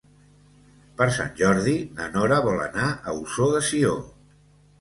[1.01, 3.97] Per Sant Jordi na Nora vol anar a Ossó de Sió.